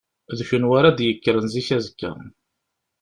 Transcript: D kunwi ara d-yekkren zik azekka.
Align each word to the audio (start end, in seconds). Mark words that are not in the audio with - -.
D 0.37 0.39
kunwi 0.47 0.73
ara 0.79 0.97
d-yekkren 0.97 1.45
zik 1.53 1.69
azekka. 1.77 2.11